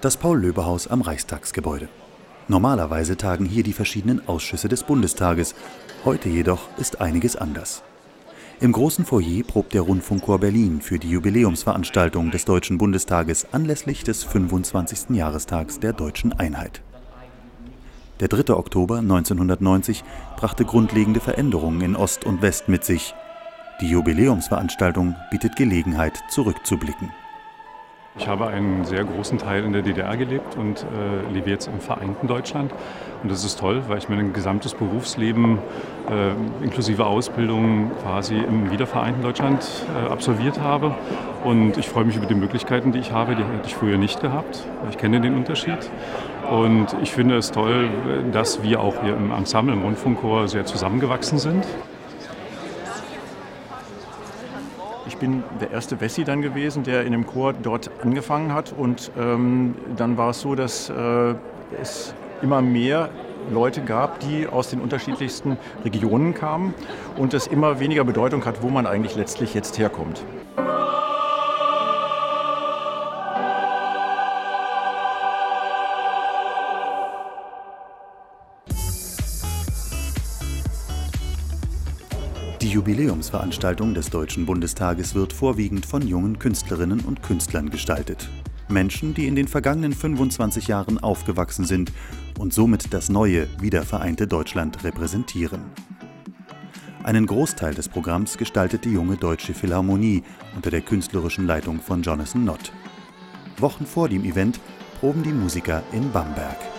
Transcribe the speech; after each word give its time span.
Das 0.00 0.16
Paul-Löbe-Haus 0.16 0.86
am 0.86 1.00
Reichstagsgebäude. 1.00 1.88
Normalerweise 2.46 3.16
tagen 3.16 3.44
hier 3.44 3.64
die 3.64 3.72
verschiedenen 3.72 4.26
Ausschüsse 4.28 4.68
des 4.68 4.84
Bundestages. 4.84 5.56
Heute 6.04 6.28
jedoch 6.28 6.68
ist 6.78 7.00
einiges 7.00 7.34
anders. 7.34 7.82
Im 8.60 8.72
großen 8.72 9.04
Foyer 9.04 9.42
probt 9.44 9.74
der 9.74 9.82
Rundfunkchor 9.82 10.38
Berlin 10.38 10.80
für 10.80 10.98
die 10.98 11.10
Jubiläumsveranstaltung 11.10 12.30
des 12.30 12.44
Deutschen 12.44 12.78
Bundestages 12.78 13.52
anlässlich 13.52 14.04
des 14.04 14.24
25. 14.24 15.16
Jahrestags 15.16 15.80
der 15.80 15.92
deutschen 15.92 16.32
Einheit. 16.32 16.80
Der 18.20 18.28
3. 18.28 18.54
Oktober 18.54 18.98
1990 18.98 20.02
brachte 20.36 20.64
grundlegende 20.64 21.20
Veränderungen 21.20 21.80
in 21.82 21.96
Ost 21.96 22.24
und 22.24 22.42
West 22.42 22.68
mit 22.68 22.84
sich. 22.84 23.14
Die 23.80 23.88
Jubiläumsveranstaltung 23.88 25.14
bietet 25.30 25.54
Gelegenheit, 25.54 26.18
zurückzublicken. 26.28 27.12
Ich 28.18 28.26
habe 28.26 28.48
einen 28.48 28.84
sehr 28.84 29.04
großen 29.04 29.38
Teil 29.38 29.64
in 29.64 29.72
der 29.72 29.82
DDR 29.82 30.16
gelebt 30.16 30.56
und 30.56 30.82
äh, 30.82 31.32
lebe 31.32 31.50
jetzt 31.50 31.68
im 31.68 31.80
vereinten 31.80 32.26
Deutschland. 32.26 32.72
Und 33.22 33.30
das 33.30 33.44
ist 33.44 33.60
toll, 33.60 33.82
weil 33.86 33.98
ich 33.98 34.08
mein 34.08 34.32
gesamtes 34.32 34.74
Berufsleben 34.74 35.58
äh, 36.10 36.64
inklusive 36.64 37.06
Ausbildung 37.06 37.92
quasi 38.02 38.36
im 38.36 38.72
wiedervereinten 38.72 39.22
Deutschland 39.22 39.64
äh, 39.94 40.10
absolviert 40.10 40.60
habe. 40.60 40.94
Und 41.44 41.78
ich 41.78 41.88
freue 41.88 42.04
mich 42.04 42.16
über 42.16 42.26
die 42.26 42.34
Möglichkeiten, 42.34 42.90
die 42.90 42.98
ich 42.98 43.12
habe. 43.12 43.36
Die 43.36 43.44
hätte 43.44 43.66
ich 43.66 43.76
früher 43.76 43.98
nicht 43.98 44.20
gehabt. 44.20 44.66
Ich 44.90 44.98
kenne 44.98 45.20
den 45.20 45.36
Unterschied. 45.36 45.78
Und 46.50 46.96
ich 47.00 47.12
finde 47.12 47.36
es 47.36 47.52
toll, 47.52 47.88
dass 48.32 48.64
wir 48.64 48.80
auch 48.80 49.00
hier 49.02 49.16
im 49.16 49.30
Ensemble, 49.30 49.74
im 49.74 49.82
Rundfunkchor 49.82 50.48
sehr 50.48 50.64
zusammengewachsen 50.64 51.38
sind. 51.38 51.64
Ich 55.08 55.16
bin 55.16 55.42
der 55.58 55.70
erste 55.70 56.02
Wessi 56.02 56.22
dann 56.22 56.42
gewesen, 56.42 56.84
der 56.84 57.04
in 57.04 57.12
dem 57.12 57.26
Chor 57.26 57.54
dort 57.54 57.90
angefangen 58.02 58.52
hat. 58.52 58.74
Und 58.76 59.10
ähm, 59.18 59.74
dann 59.96 60.18
war 60.18 60.30
es 60.30 60.42
so, 60.42 60.54
dass 60.54 60.90
äh, 60.90 61.34
es 61.80 62.14
immer 62.42 62.60
mehr 62.60 63.08
Leute 63.50 63.80
gab, 63.80 64.20
die 64.20 64.46
aus 64.46 64.68
den 64.68 64.80
unterschiedlichsten 64.80 65.56
Regionen 65.82 66.34
kamen 66.34 66.74
und 67.16 67.32
es 67.32 67.46
immer 67.46 67.80
weniger 67.80 68.04
Bedeutung 68.04 68.44
hat, 68.44 68.62
wo 68.62 68.68
man 68.68 68.86
eigentlich 68.86 69.16
letztlich 69.16 69.54
jetzt 69.54 69.78
herkommt. 69.78 70.22
Die 82.60 82.70
Jubiläumsveranstaltung 82.70 83.94
des 83.94 84.10
Deutschen 84.10 84.44
Bundestages 84.44 85.14
wird 85.14 85.32
vorwiegend 85.32 85.86
von 85.86 86.04
jungen 86.04 86.40
Künstlerinnen 86.40 87.00
und 87.00 87.22
Künstlern 87.22 87.70
gestaltet. 87.70 88.28
Menschen, 88.68 89.14
die 89.14 89.28
in 89.28 89.36
den 89.36 89.46
vergangenen 89.46 89.92
25 89.92 90.66
Jahren 90.66 90.98
aufgewachsen 90.98 91.64
sind 91.66 91.92
und 92.36 92.52
somit 92.52 92.92
das 92.92 93.10
neue, 93.10 93.46
wiedervereinte 93.60 94.26
Deutschland 94.26 94.82
repräsentieren. 94.82 95.60
Einen 97.04 97.26
Großteil 97.26 97.74
des 97.74 97.88
Programms 97.88 98.36
gestaltet 98.36 98.84
die 98.84 98.92
junge 98.92 99.16
Deutsche 99.16 99.54
Philharmonie 99.54 100.24
unter 100.56 100.70
der 100.70 100.80
künstlerischen 100.80 101.46
Leitung 101.46 101.80
von 101.80 102.02
Jonathan 102.02 102.44
Nott. 102.44 102.72
Wochen 103.58 103.86
vor 103.86 104.08
dem 104.08 104.24
Event 104.24 104.58
proben 104.98 105.22
die 105.22 105.32
Musiker 105.32 105.84
in 105.92 106.10
Bamberg. 106.10 106.77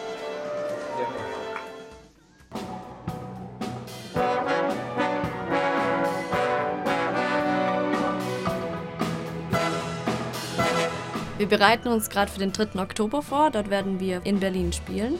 Wir 11.39 11.47
bereiten 11.47 11.87
uns 11.87 12.09
gerade 12.09 12.29
für 12.29 12.39
den 12.39 12.51
3. 12.51 12.81
Oktober 12.81 13.21
vor. 13.21 13.49
Dort 13.49 13.69
werden 13.69 14.01
wir 14.01 14.25
in 14.25 14.41
Berlin 14.41 14.73
spielen. 14.73 15.13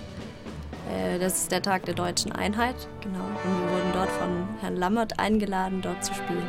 Äh, 0.94 1.18
das 1.18 1.44
ist 1.44 1.52
der 1.54 1.62
Tag 1.62 1.86
der 1.86 1.94
deutschen 1.94 2.34
Einheit, 2.34 2.76
genau. 3.00 3.24
Und 3.24 3.62
wir 3.62 3.72
wurden 3.72 3.92
dort 3.94 4.12
von 4.12 4.30
Herrn 4.60 4.76
Lammert 4.76 5.18
eingeladen, 5.18 5.82
dort 5.82 6.04
zu 6.04 6.14
spielen. 6.14 6.44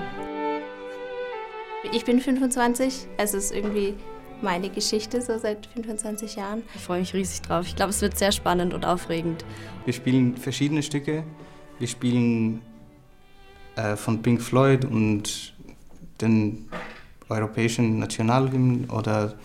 Ich 1.92 2.04
bin 2.04 2.20
25. 2.20 3.06
Es 3.16 3.32
ist 3.32 3.54
irgendwie 3.54 3.94
meine 4.42 4.70
Geschichte 4.70 5.22
so 5.22 5.38
seit 5.38 5.66
25 5.66 6.34
Jahren. 6.34 6.64
Ich 6.74 6.82
freue 6.82 6.98
mich 6.98 7.14
riesig 7.14 7.42
drauf. 7.42 7.64
Ich 7.64 7.76
glaube, 7.76 7.90
es 7.90 8.02
wird 8.02 8.18
sehr 8.18 8.32
spannend 8.32 8.74
und 8.74 8.84
aufregend. 8.84 9.44
Wir 9.84 9.92
spielen 9.92 10.36
verschiedene 10.36 10.82
Stücke. 10.82 11.22
Wir 11.78 11.86
spielen 11.86 12.60
äh, 13.76 13.94
von 13.94 14.20
Pink 14.20 14.42
Floyd 14.42 14.84
und 14.84 15.54
den 16.20 16.68
europäischen 17.28 18.00
Nationalhymn 18.00 18.90
oder 18.90 19.36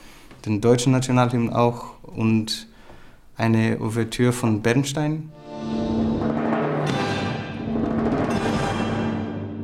den 0.45 0.61
deutschen 0.61 0.91
Nationalhymn 0.91 1.51
auch 1.51 2.01
und 2.03 2.67
eine 3.38 3.79
Ouvertüre 3.81 4.31
von 4.31 4.61
Bernstein. 4.61 5.31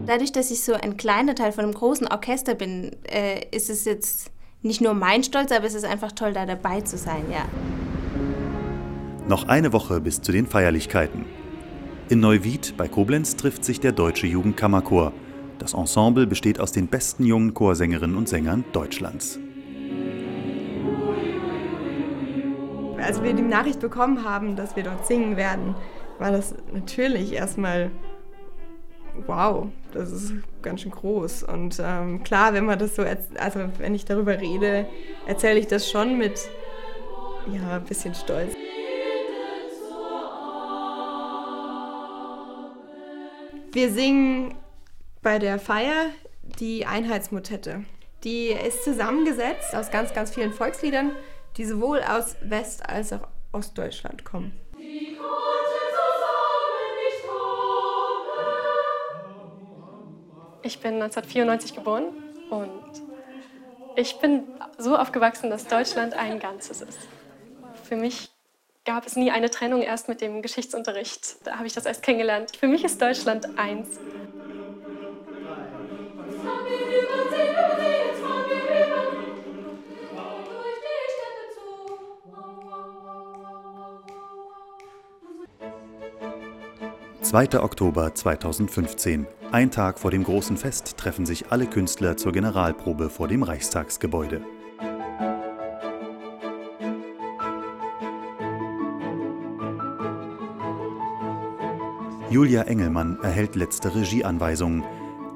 Dadurch, 0.06 0.32
dass 0.32 0.52
ich 0.52 0.64
so 0.64 0.74
ein 0.74 0.98
kleiner 0.98 1.36
Teil 1.36 1.52
von 1.52 1.64
einem 1.64 1.74
großen 1.74 2.08
Orchester 2.08 2.56
bin, 2.56 2.92
äh, 3.04 3.46
ist 3.56 3.70
es 3.70 3.86
jetzt 3.86 4.32
nicht 4.62 4.82
nur 4.82 4.94
mein 4.94 5.24
Stolz, 5.24 5.52
aber 5.52 5.66
es 5.66 5.74
ist 5.74 5.86
einfach 5.86 6.12
toll, 6.12 6.34
da 6.34 6.46
dabei 6.46 6.82
zu 6.82 6.98
sein, 6.98 7.24
ja. 7.32 7.46
Noch 9.28 9.48
eine 9.48 9.72
Woche 9.72 10.02
bis 10.02 10.22
zu 10.22 10.32
den 10.32 10.48
Feierlichkeiten. 10.48 11.26
In 12.10 12.20
Neuwied 12.20 12.76
bei 12.76 12.90
Koblenz 12.90 13.38
trifft 13.38 13.64
sich 13.64 13.80
der 13.80 13.94
Deutsche 13.94 14.28
Jugendkammerchor. 14.28 15.14
Das 15.60 15.74
Ensemble 15.74 16.28
besteht 16.28 16.60
aus 16.60 16.74
den 16.74 16.88
besten 16.88 17.26
jungen 17.26 17.54
Chorsängerinnen 17.54 18.18
und 18.18 18.28
Sängern 18.28 18.66
Deutschlands. 18.74 19.40
Als 23.12 23.22
wir 23.22 23.34
die 23.34 23.42
Nachricht 23.42 23.82
bekommen 23.82 24.24
haben, 24.24 24.56
dass 24.56 24.78
wir 24.78 24.84
dort 24.84 25.06
singen 25.06 25.36
werden, 25.36 25.76
war 26.18 26.32
das 26.32 26.56
natürlich 26.72 27.34
erstmal 27.34 27.92
wow, 29.28 29.68
das 29.92 30.14
ist 30.14 30.34
ganz 30.62 30.80
schön 30.80 30.92
groß. 30.92 31.44
Und 31.44 31.82
ähm, 31.84 32.24
klar, 32.24 32.54
wenn 32.54 32.64
man 32.64 32.80
das 32.80 32.96
so, 32.96 33.04
also 33.04 33.60
wenn 33.80 33.96
ich 33.96 34.06
darüber 34.06 34.40
rede, 34.40 34.88
erzähle 35.28 35.60
ich 35.60 35.68
das 35.68 35.92
schon 35.92 36.18
mit, 36.18 36.40
ja, 37.52 37.76
ein 37.76 37.84
bisschen 37.84 38.16
Stolz. 38.16 38.54
Wir 43.74 43.92
singen 43.92 44.54
bei 45.22 45.38
der 45.38 45.60
Feier 45.60 46.06
die 46.62 46.86
Einheitsmotette. 46.86 47.84
Die 48.24 48.52
ist 48.52 48.86
zusammengesetzt 48.86 49.76
aus 49.76 49.92
ganz, 49.92 50.14
ganz 50.14 50.34
vielen 50.34 50.54
Volksliedern 50.54 51.12
die 51.58 51.66
sowohl 51.66 52.02
aus 52.02 52.36
West- 52.42 52.88
als 52.88 53.14
auch 53.14 53.28
Ostdeutschland 53.52 54.24
kommen. 54.24 54.54
Ich 60.64 60.80
bin 60.80 60.94
1994 60.94 61.74
geboren 61.74 62.06
und 62.50 62.84
ich 63.96 64.20
bin 64.20 64.44
so 64.78 64.96
aufgewachsen, 64.96 65.50
dass 65.50 65.68
Deutschland 65.68 66.14
ein 66.14 66.40
Ganzes 66.40 66.82
ist. 66.82 67.00
Für 67.84 67.96
mich 67.96 68.30
gab 68.86 69.06
es 69.06 69.16
nie 69.16 69.32
eine 69.32 69.50
Trennung, 69.50 69.82
erst 69.82 70.08
mit 70.08 70.22
dem 70.22 70.42
Geschichtsunterricht. 70.42 71.46
Da 71.46 71.58
habe 71.58 71.68
ich 71.68 71.74
das 71.74 71.86
erst 71.86 72.04
kennengelernt. 72.04 72.56
Für 72.56 72.68
mich 72.68 72.84
ist 72.84 73.02
Deutschland 73.02 73.58
eins. 73.58 74.00
2. 87.32 87.62
Oktober 87.62 88.14
2015. 88.14 89.26
Ein 89.54 89.72
Tag 89.72 90.00
vor 90.00 90.12
dem 90.12 90.26
großen 90.26 90.58
Fest 90.58 90.98
treffen 90.98 91.26
sich 91.26 91.50
alle 91.50 91.66
Künstler 91.66 92.18
zur 92.18 92.34
Generalprobe 92.34 93.10
vor 93.10 93.30
dem 93.30 93.44
Reichstagsgebäude. 93.44 94.42
Julia 102.30 102.64
Engelmann 102.64 103.18
erhält 103.24 103.56
letzte 103.56 103.96
Regieanweisungen. 103.96 104.84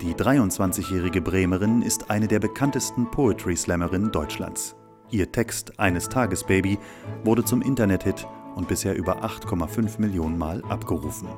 Die 0.01 0.15
23-jährige 0.15 1.21
Bremerin 1.21 1.81
ist 1.81 2.11
eine 2.11 2.27
der 2.27 2.39
bekanntesten 2.39 3.09
Poetry 3.09 3.55
Slammerinnen 3.55 4.11
Deutschlands. 4.11 4.75
Ihr 5.11 5.31
Text 5.31 5.79
Eines 5.79 6.09
Tages 6.09 6.43
Baby 6.43 6.77
wurde 7.23 7.45
zum 7.45 7.61
Internethit 7.61 8.27
und 8.55 8.67
bisher 8.67 8.97
über 8.97 9.23
8,5 9.23 10.01
Millionen 10.01 10.37
Mal 10.37 10.61
abgerufen. 10.65 11.29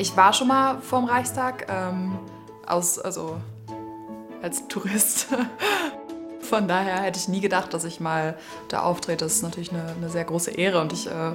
Ich 0.00 0.16
war 0.16 0.32
schon 0.32 0.48
mal 0.48 0.80
vorm 0.80 1.04
Reichstag, 1.04 1.66
ähm, 1.68 2.18
aus, 2.66 2.98
also 2.98 3.36
als 4.40 4.66
Tourist. 4.66 5.26
Von 6.40 6.68
daher 6.68 7.02
hätte 7.02 7.18
ich 7.18 7.28
nie 7.28 7.42
gedacht, 7.42 7.74
dass 7.74 7.84
ich 7.84 8.00
mal 8.00 8.34
da 8.68 8.80
auftrete. 8.80 9.26
Das 9.26 9.34
ist 9.34 9.42
natürlich 9.42 9.72
eine, 9.72 9.84
eine 9.94 10.08
sehr 10.08 10.24
große 10.24 10.52
Ehre 10.52 10.80
und 10.80 10.94
ich 10.94 11.06
äh, 11.06 11.32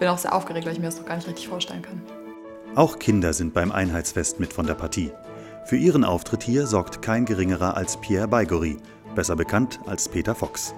bin 0.00 0.08
auch 0.08 0.16
sehr 0.16 0.34
aufgeregt, 0.34 0.64
weil 0.64 0.72
ich 0.72 0.78
mir 0.78 0.86
das 0.86 0.96
noch 0.96 1.04
gar 1.04 1.16
nicht 1.16 1.28
richtig 1.28 1.48
vorstellen 1.48 1.82
kann. 1.82 2.00
Auch 2.74 2.98
Kinder 2.98 3.34
sind 3.34 3.52
beim 3.52 3.70
Einheitsfest 3.70 4.40
mit 4.40 4.54
von 4.54 4.66
der 4.66 4.74
Partie. 4.74 5.12
Für 5.66 5.76
ihren 5.76 6.02
Auftritt 6.02 6.42
hier 6.42 6.66
sorgt 6.66 7.02
kein 7.02 7.26
geringerer 7.26 7.76
als 7.76 7.98
Pierre 7.98 8.28
Baigori, 8.28 8.78
besser 9.14 9.36
bekannt 9.36 9.78
als 9.84 10.08
Peter 10.08 10.34
Fox. 10.34 10.74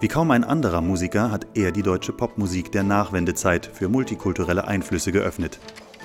Wie 0.00 0.08
kaum 0.08 0.30
ein 0.30 0.42
anderer 0.42 0.80
Musiker 0.80 1.30
hat 1.30 1.48
er 1.52 1.70
die 1.70 1.82
deutsche 1.82 2.14
Popmusik 2.14 2.72
der 2.72 2.82
Nachwendezeit 2.82 3.66
für 3.66 3.90
multikulturelle 3.90 4.66
Einflüsse 4.66 5.12
geöffnet. 5.12 5.60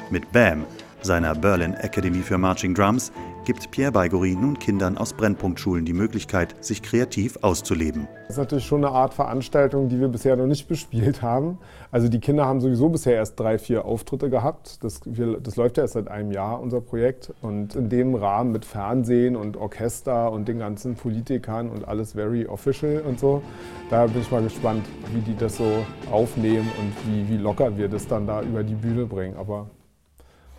Mit 0.10 0.32
Bam 0.32 0.66
seiner 1.02 1.36
Berlin 1.36 1.74
Academy 1.74 2.22
für 2.22 2.38
Marching 2.38 2.74
Drums 2.74 3.12
gibt 3.46 3.72
Pierre 3.72 3.92
Baigori 3.92 4.36
nun 4.36 4.60
Kindern 4.60 4.98
aus 4.98 5.14
Brennpunktschulen 5.14 5.86
die 5.86 5.94
Möglichkeit, 5.94 6.56
sich 6.60 6.82
kreativ 6.82 7.38
auszuleben. 7.44 8.08
Das 8.24 8.32
ist 8.32 8.38
natürlich 8.38 8.66
schon 8.66 8.84
eine 8.84 8.94
Art 8.94 9.14
Veranstaltung, 9.14 9.88
die 9.88 10.00
wir 10.02 10.10
bisher 10.10 10.36
noch 10.36 10.48
nicht 10.48 10.68
bespielt 10.68 11.22
haben. 11.22 11.60
Also 11.92 12.10
die 12.10 12.20
Kinder 12.20 12.46
haben 12.46 12.60
sowieso 12.60 12.90
bisher 12.90 13.16
erst 13.16 13.40
drei, 13.40 13.58
vier 13.58 13.86
Auftritte 13.86 14.30
gehabt. 14.30 14.84
Das, 14.84 15.00
wir, 15.06 15.40
das 15.40 15.56
läuft 15.56 15.78
ja 15.78 15.84
erst 15.84 15.94
seit 15.94 16.10
einem 16.10 16.32
Jahr, 16.32 16.60
unser 16.60 16.82
Projekt. 16.82 17.34
Und 17.42 17.76
in 17.76 17.90
dem 17.90 18.16
Rahmen 18.16 18.52
mit 18.52 18.66
Fernsehen 18.66 19.38
und 19.38 19.56
Orchester 19.56 20.32
und 20.32 20.48
den 20.48 20.60
ganzen 20.60 20.96
Politikern 20.96 21.70
und 21.70 21.88
alles 21.88 22.14
very 22.14 22.48
official 22.48 23.02
und 23.08 23.20
so, 23.20 23.42
da 23.90 24.08
bin 24.08 24.22
ich 24.22 24.32
mal 24.32 24.44
gespannt, 24.44 24.86
wie 25.14 25.22
die 25.22 25.38
das 25.38 25.58
so 25.58 25.86
aufnehmen 26.12 26.70
und 26.80 26.94
wie, 27.10 27.30
wie 27.30 27.38
locker 27.38 27.78
wir 27.78 27.88
das 27.88 28.08
dann 28.08 28.28
da 28.28 28.42
über 28.42 28.64
die 28.64 28.76
Bühne 28.76 29.06
bringen. 29.06 29.38
Aber 29.38 29.68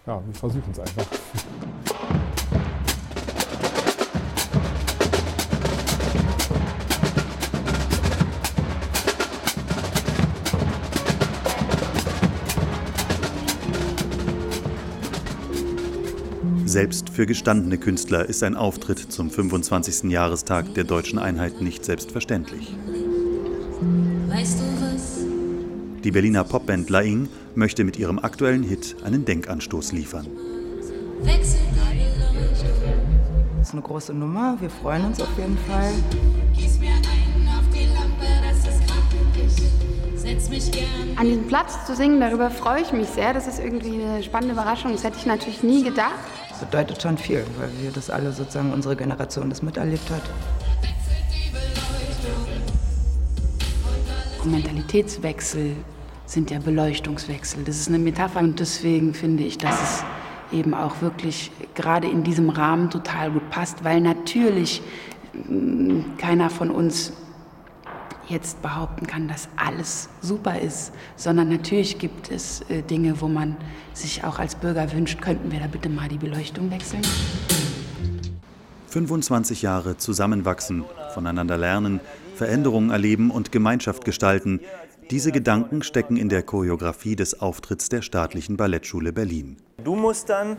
ja, 0.08 0.22
wir 0.24 0.34
versuchen 0.34 0.72
es 0.72 0.80
einfach. 0.80 1.06
Selbst 16.64 17.10
für 17.10 17.26
gestandene 17.26 17.78
Künstler 17.78 18.26
ist 18.26 18.42
ein 18.42 18.54
Auftritt 18.54 18.98
zum 18.98 19.30
25. 19.30 20.10
Jahrestag 20.10 20.74
der 20.74 20.84
deutschen 20.84 21.18
Einheit 21.18 21.60
nicht 21.60 21.84
selbstverständlich. 21.84 22.76
Weißt 24.28 24.60
du 24.60 24.64
was? 24.80 25.37
Die 26.04 26.12
Berliner 26.12 26.44
Popband 26.44 26.90
Laing 26.90 27.28
möchte 27.56 27.82
mit 27.82 27.98
ihrem 27.98 28.20
aktuellen 28.20 28.62
Hit 28.62 28.96
einen 29.04 29.24
Denkanstoß 29.24 29.92
liefern. 29.92 30.26
Das 33.58 33.68
ist 33.68 33.72
eine 33.72 33.82
große 33.82 34.14
Nummer, 34.14 34.56
wir 34.60 34.70
freuen 34.70 35.06
uns 35.06 35.20
auf 35.20 35.28
jeden 35.36 35.58
Fall. 35.58 35.92
An 41.16 41.26
diesem 41.26 41.46
Platz 41.48 41.86
zu 41.86 41.96
singen, 41.96 42.20
darüber 42.20 42.50
freue 42.50 42.82
ich 42.82 42.92
mich 42.92 43.08
sehr. 43.08 43.34
Das 43.34 43.48
ist 43.48 43.58
irgendwie 43.58 44.00
eine 44.00 44.22
spannende 44.22 44.52
Überraschung. 44.52 44.92
Das 44.92 45.02
hätte 45.02 45.16
ich 45.18 45.26
natürlich 45.26 45.62
nie 45.62 45.82
gedacht. 45.82 46.14
Das 46.50 46.60
bedeutet 46.60 47.02
schon 47.02 47.18
viel, 47.18 47.44
weil 47.58 47.70
wir 47.82 47.90
das 47.90 48.08
alle 48.08 48.32
sozusagen, 48.32 48.72
unsere 48.72 48.94
Generation 48.94 49.48
das 49.48 49.62
miterlebt 49.62 50.08
hat. 50.10 50.22
Mentalitätswechsel 54.44 55.76
sind 56.26 56.50
ja 56.50 56.58
Beleuchtungswechsel. 56.58 57.64
Das 57.64 57.76
ist 57.76 57.88
eine 57.88 57.98
Metapher 57.98 58.40
und 58.40 58.60
deswegen 58.60 59.14
finde 59.14 59.44
ich, 59.44 59.58
dass 59.58 59.82
es 59.82 60.04
eben 60.52 60.74
auch 60.74 61.00
wirklich 61.00 61.50
gerade 61.74 62.08
in 62.08 62.22
diesem 62.22 62.50
Rahmen 62.50 62.90
total 62.90 63.30
gut 63.30 63.50
passt, 63.50 63.84
weil 63.84 64.00
natürlich 64.00 64.82
mm, 65.32 66.16
keiner 66.18 66.50
von 66.50 66.70
uns 66.70 67.12
jetzt 68.28 68.60
behaupten 68.60 69.06
kann, 69.06 69.26
dass 69.26 69.48
alles 69.56 70.10
super 70.20 70.60
ist, 70.60 70.92
sondern 71.16 71.48
natürlich 71.48 71.98
gibt 71.98 72.30
es 72.30 72.60
äh, 72.68 72.82
Dinge, 72.82 73.20
wo 73.20 73.28
man 73.28 73.56
sich 73.94 74.24
auch 74.24 74.38
als 74.38 74.54
Bürger 74.54 74.92
wünscht, 74.92 75.20
könnten 75.20 75.50
wir 75.50 75.60
da 75.60 75.66
bitte 75.66 75.88
mal 75.88 76.08
die 76.08 76.18
Beleuchtung 76.18 76.70
wechseln. 76.70 77.02
25 78.88 79.62
Jahre 79.62 79.96
zusammenwachsen, 79.98 80.84
voneinander 81.12 81.58
lernen, 81.58 82.00
Veränderungen 82.34 82.90
erleben 82.90 83.30
und 83.30 83.52
Gemeinschaft 83.52 84.04
gestalten. 84.04 84.60
Diese 85.10 85.32
Gedanken 85.32 85.82
stecken 85.82 86.16
in 86.16 86.28
der 86.28 86.42
Choreografie 86.42 87.16
des 87.16 87.40
Auftritts 87.40 87.88
der 87.88 88.02
Staatlichen 88.02 88.56
Ballettschule 88.56 89.12
Berlin. 89.12 89.56
Du 89.82 89.94
musst 89.94 90.28
dann 90.28 90.56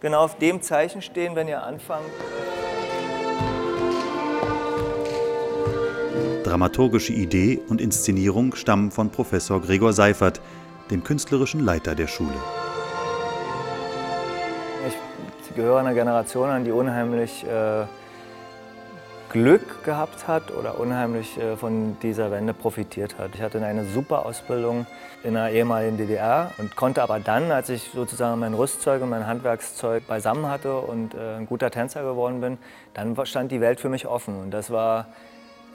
genau 0.00 0.20
auf 0.24 0.38
dem 0.38 0.60
Zeichen 0.62 1.00
stehen, 1.00 1.34
wenn 1.34 1.48
ihr 1.48 1.62
anfangt. 1.62 2.04
Dramaturgische 6.44 7.12
Idee 7.12 7.60
und 7.68 7.80
Inszenierung 7.80 8.54
stammen 8.54 8.90
von 8.90 9.10
Professor 9.10 9.62
Gregor 9.62 9.92
Seifert, 9.92 10.40
dem 10.90 11.04
künstlerischen 11.04 11.60
Leiter 11.60 11.94
der 11.94 12.08
Schule. 12.08 12.34
Gehöre 15.54 15.80
einer 15.80 15.94
Generation 15.94 16.50
an, 16.50 16.64
die 16.64 16.72
unheimlich 16.72 17.44
äh, 17.44 17.84
Glück 19.32 19.82
gehabt 19.84 20.28
hat 20.28 20.50
oder 20.50 20.78
unheimlich 20.78 21.38
äh, 21.38 21.56
von 21.56 21.96
dieser 22.02 22.30
Wende 22.30 22.52
profitiert 22.52 23.18
hat. 23.18 23.30
Ich 23.34 23.40
hatte 23.40 23.64
eine 23.64 23.86
super 23.86 24.26
Ausbildung 24.26 24.86
in 25.24 25.34
der 25.34 25.50
ehemaligen 25.52 25.96
DDR 25.96 26.50
und 26.58 26.76
konnte 26.76 27.02
aber 27.02 27.18
dann, 27.18 27.50
als 27.50 27.70
ich 27.70 27.90
sozusagen 27.94 28.38
mein 28.40 28.52
Rüstzeug 28.52 29.02
und 29.02 29.08
mein 29.08 29.26
Handwerkszeug 29.26 30.06
beisammen 30.06 30.48
hatte 30.48 30.76
und 30.76 31.14
äh, 31.14 31.36
ein 31.38 31.46
guter 31.46 31.70
Tänzer 31.70 32.02
geworden 32.02 32.42
bin, 32.42 32.58
dann 32.92 33.16
stand 33.24 33.50
die 33.50 33.62
Welt 33.62 33.80
für 33.80 33.88
mich 33.88 34.06
offen 34.06 34.38
und 34.38 34.50
das 34.50 34.70
war 34.70 35.06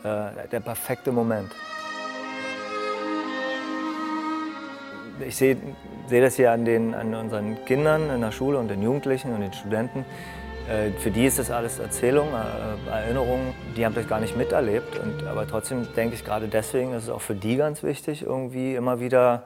äh, 0.04 0.48
der 0.52 0.60
perfekte 0.60 1.12
Moment. 1.12 1.52
Ich 5.26 5.36
sehe 5.36 5.58
seh 6.08 6.22
das 6.22 6.36
hier 6.36 6.52
an, 6.52 6.66
den, 6.66 6.94
an 6.94 7.14
unseren 7.14 7.64
Kindern 7.66 8.10
in 8.10 8.22
der 8.22 8.32
Schule 8.32 8.58
und 8.58 8.70
den 8.70 8.82
Jugendlichen 8.82 9.34
und 9.34 9.42
den 9.42 9.54
Studenten. 9.54 10.06
Äh, 10.70 10.92
für 11.00 11.12
die 11.12 11.26
ist 11.26 11.40
das 11.40 11.52
alles 11.52 11.80
Erzählung, 11.80 12.28
äh, 12.30 12.90
Erinnerung. 12.90 13.54
Die 13.76 13.86
haben 13.86 13.96
das 13.96 14.08
gar 14.08 14.20
nicht 14.20 14.36
miterlebt. 14.36 15.00
Und, 15.00 15.26
aber 15.28 15.48
trotzdem 15.48 15.88
denke 15.96 16.16
ich, 16.16 16.26
gerade 16.26 16.48
deswegen 16.48 16.94
ist 16.94 17.04
es 17.04 17.10
auch 17.10 17.22
für 17.22 17.36
die 17.36 17.58
ganz 17.58 17.84
wichtig, 17.84 18.24
irgendwie 18.24 18.76
immer 18.76 19.00
wieder 19.00 19.44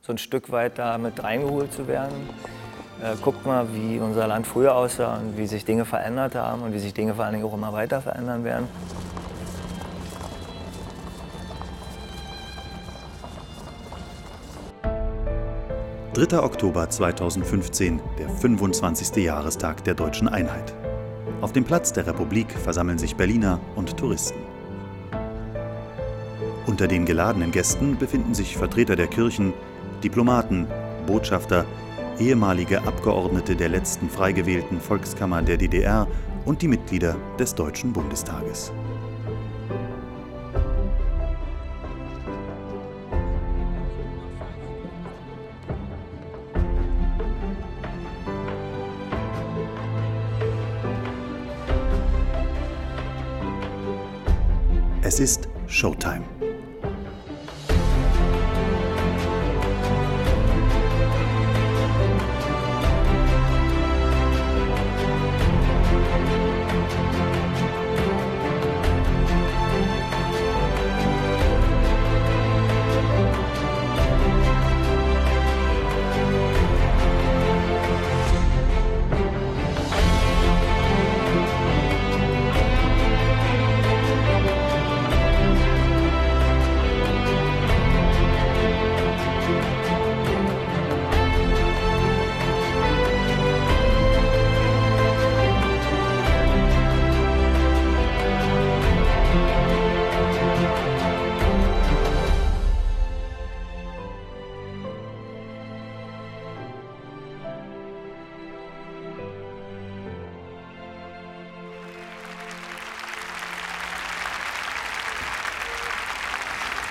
so 0.00 0.12
ein 0.12 0.18
Stück 0.18 0.50
weit 0.50 0.78
da 0.78 0.98
mit 0.98 1.22
reingeholt 1.22 1.72
zu 1.72 1.88
werden. 1.88 2.14
Äh, 3.02 3.16
guckt 3.22 3.46
mal, 3.46 3.66
wie 3.72 3.98
unser 3.98 4.26
Land 4.26 4.46
früher 4.46 4.74
aussah 4.74 5.16
und 5.16 5.36
wie 5.36 5.46
sich 5.46 5.64
Dinge 5.64 5.84
verändert 5.84 6.34
haben 6.34 6.62
und 6.62 6.72
wie 6.72 6.78
sich 6.78 6.94
Dinge 6.94 7.14
vor 7.14 7.24
allen 7.24 7.34
Dingen 7.34 7.46
auch 7.46 7.54
immer 7.54 7.72
weiter 7.72 8.00
verändern 8.00 8.44
werden. 8.44 8.68
3. 16.20 16.38
Oktober 16.42 16.90
2015, 16.90 17.98
der 18.18 18.28
25. 18.28 19.24
Jahrestag 19.24 19.82
der 19.84 19.94
deutschen 19.94 20.28
Einheit. 20.28 20.74
Auf 21.40 21.54
dem 21.54 21.64
Platz 21.64 21.94
der 21.94 22.06
Republik 22.06 22.52
versammeln 22.52 22.98
sich 22.98 23.16
Berliner 23.16 23.58
und 23.74 23.96
Touristen. 23.96 24.38
Unter 26.66 26.88
den 26.88 27.06
geladenen 27.06 27.52
Gästen 27.52 27.96
befinden 27.96 28.34
sich 28.34 28.58
Vertreter 28.58 28.96
der 28.96 29.06
Kirchen, 29.06 29.54
Diplomaten, 30.04 30.66
Botschafter, 31.06 31.64
ehemalige 32.18 32.82
Abgeordnete 32.82 33.56
der 33.56 33.70
letzten 33.70 34.10
frei 34.10 34.32
gewählten 34.32 34.78
Volkskammer 34.78 35.40
der 35.40 35.56
DDR 35.56 36.06
und 36.44 36.60
die 36.60 36.68
Mitglieder 36.68 37.16
des 37.38 37.54
Deutschen 37.54 37.94
Bundestages. 37.94 38.72
Es 55.12 55.18
ist 55.18 55.48
Showtime. 55.66 56.22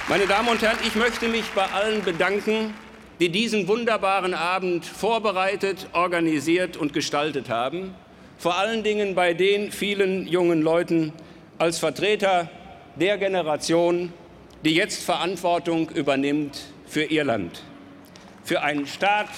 Meine 0.10 0.26
Damen 0.26 0.50
und 0.50 0.60
Herren, 0.64 0.80
ich 0.88 0.96
möchte 0.96 1.28
mich 1.28 1.46
bei 1.54 1.66
allen 1.66 2.02
bedanken, 2.02 2.74
die 3.20 3.30
diesen 3.30 3.68
wunderbaren 3.68 4.34
Abend 4.34 4.84
vorbereitet, 4.84 5.88
organisiert 5.94 6.78
und 6.78 6.94
gestaltet 6.94 7.48
haben. 7.48 7.94
Vor 8.40 8.58
allen 8.58 8.82
Dingen 8.82 9.14
bei 9.14 9.36
den 9.36 9.72
vielen 9.72 10.26
jungen 10.26 10.64
Leuten 10.64 11.14
als 11.60 11.78
Vertreter 11.78 12.50
der 12.96 13.20
Generation, 13.20 14.12
die 14.66 14.74
jetzt 14.74 15.04
Verantwortung 15.04 15.92
übernimmt 15.92 16.60
für 16.88 17.04
ihr 17.04 17.24
Land, 17.24 17.62
für 18.44 18.64
einen 18.64 18.88
Staat, 18.88 19.30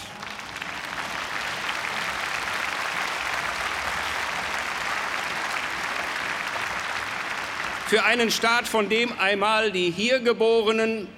für 7.92 8.06
einen 8.06 8.32
Staat, 8.32 8.70
von 8.70 8.88
dem 8.88 9.12
einmal 9.20 9.70
die 9.70 9.92
hier 9.92 10.22
Geborenen 10.22 11.10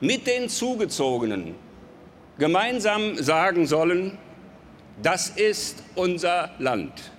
mit 0.00 0.26
den 0.26 0.48
Zugezogenen 0.48 1.54
gemeinsam 2.38 3.16
sagen 3.16 3.66
sollen, 3.66 4.16
das 5.02 5.28
ist 5.28 5.82
unser 5.94 6.52
Land, 6.58 7.12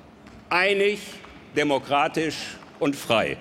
einig, 0.49 0.97
demokratisch 1.55 2.57
und 2.79 2.95
frei. 2.95 3.37